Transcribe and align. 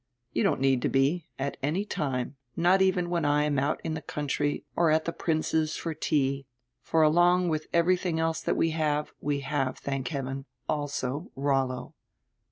"You 0.33 0.41
don't 0.41 0.59
need 0.59 0.81
to 0.81 0.89
be, 0.89 1.27
at 1.37 1.57
any 1.61 1.85
time, 1.85 2.35
not 2.55 2.81
even 2.81 3.11
when 3.11 3.23
I 3.23 3.43
am 3.43 3.59
out 3.59 3.79
in 3.83 3.93
the 3.93 4.01
country 4.01 4.65
or 4.75 4.89
at 4.89 5.05
the 5.05 5.13
Prince's 5.13 5.75
for 5.75 5.93
tea, 5.93 6.47
for 6.81 7.03
along 7.03 7.49
with 7.49 7.67
everything 7.71 8.19
else 8.19 8.41
that 8.41 8.57
we 8.57 8.71
have, 8.71 9.11
we 9.21 9.41
have, 9.41 9.77
thank 9.77 10.07
heaven, 10.07 10.45
also 10.67 11.29
Rollo." 11.35 11.93